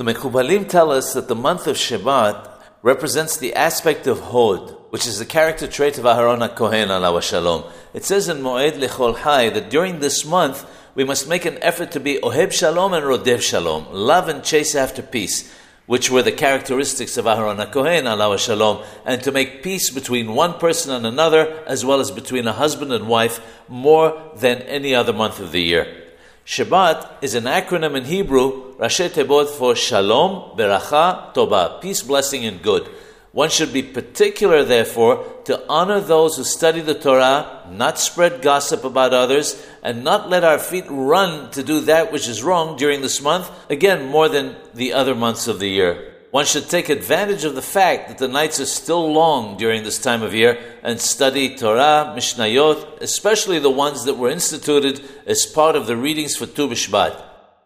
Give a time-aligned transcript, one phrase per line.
[0.00, 2.48] The Mekubalim tell us that the month of Shebat
[2.80, 7.70] represents the aspect of Hod, which is the character trait of Aharon HaKohen alav shalom.
[7.92, 11.90] It says in Moed Lechol Hai that during this month we must make an effort
[11.90, 16.32] to be Oheb Shalom and Rodef Shalom, love and chase after peace, which were the
[16.32, 21.62] characteristics of Aharon HaKohen alav shalom, and to make peace between one person and another,
[21.66, 23.38] as well as between a husband and wife,
[23.68, 25.99] more than any other month of the year.
[26.50, 32.60] Shebat is an acronym in Hebrew, Rashei Tevot for Shalom, Beracha, Toba, peace, blessing, and
[32.60, 32.90] good.
[33.30, 38.82] One should be particular, therefore, to honor those who study the Torah, not spread gossip
[38.82, 43.00] about others, and not let our feet run to do that which is wrong during
[43.00, 46.16] this month, again, more than the other months of the year.
[46.30, 49.98] One should take advantage of the fact that the nights are still long during this
[49.98, 55.74] time of year and study Torah, Mishnayot, especially the ones that were instituted as part
[55.74, 57.29] of the readings for Tu B'Shvat.